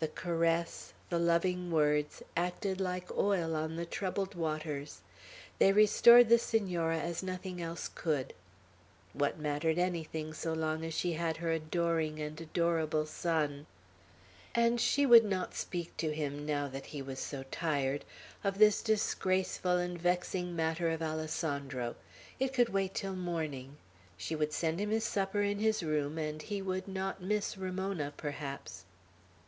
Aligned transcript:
The 0.00 0.08
caress, 0.08 0.92
the 1.08 1.20
loving 1.20 1.70
words, 1.70 2.20
acted 2.36 2.80
like 2.80 3.16
oil 3.16 3.54
on 3.54 3.76
the 3.76 3.86
troubled 3.86 4.34
waters. 4.34 5.02
They 5.60 5.72
restored 5.72 6.28
the 6.28 6.38
Senora 6.40 6.98
as 6.98 7.22
nothing 7.22 7.62
else 7.62 7.88
could. 7.88 8.34
What 9.12 9.38
mattered 9.38 9.78
anything, 9.78 10.34
so 10.34 10.52
long 10.52 10.84
as 10.84 10.94
she 10.94 11.12
had 11.12 11.36
her 11.36 11.52
adoring 11.52 12.18
and 12.18 12.40
adorable 12.40 13.06
son! 13.06 13.66
And 14.52 14.80
she 14.80 15.06
would 15.06 15.24
not 15.24 15.54
speak 15.54 15.96
to 15.98 16.12
him, 16.12 16.44
now 16.44 16.66
that 16.66 16.86
he 16.86 17.00
was 17.00 17.20
so 17.20 17.44
tired, 17.52 18.04
of 18.42 18.58
this 18.58 18.82
disgraceful 18.82 19.76
and 19.76 19.96
vexing 19.96 20.56
matter 20.56 20.90
of 20.90 21.00
Alessandro. 21.00 21.94
It 22.40 22.52
could 22.52 22.70
wait 22.70 22.94
till 22.94 23.14
morning. 23.14 23.76
She 24.16 24.34
would 24.34 24.52
send 24.52 24.80
him 24.80 24.90
his 24.90 25.04
supper 25.04 25.42
in 25.42 25.60
his 25.60 25.84
room, 25.84 26.18
and 26.18 26.42
he 26.42 26.60
would 26.60 26.88
not 26.88 27.22
miss 27.22 27.56
Ramona, 27.56 28.12
perhaps. 28.16 28.86